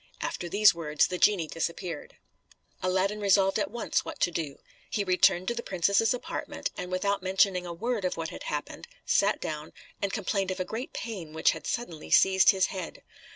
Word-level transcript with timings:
After 0.19 0.49
these 0.49 0.73
words 0.73 1.05
the 1.05 1.19
genie 1.19 1.45
disappeared. 1.45 2.15
Aladdin 2.81 3.19
resolved 3.19 3.59
at 3.59 3.69
once 3.69 4.03
what 4.03 4.19
to 4.21 4.31
do. 4.31 4.57
He 4.89 5.03
returned 5.03 5.47
to 5.49 5.53
the 5.53 5.61
princess's 5.61 6.11
apartment, 6.11 6.71
and, 6.75 6.89
without 6.91 7.21
mentioning 7.21 7.67
a 7.67 7.71
word 7.71 8.03
of 8.03 8.17
what 8.17 8.29
had 8.29 8.41
happened, 8.45 8.87
sat 9.05 9.39
down, 9.39 9.73
and 10.01 10.11
complained 10.11 10.49
of 10.49 10.59
a 10.59 10.65
great 10.65 10.91
pain 10.91 11.33
which 11.33 11.51
had 11.51 11.67
suddenly 11.67 12.09
seized 12.09 12.49
his 12.49 12.65
head. 12.73 13.03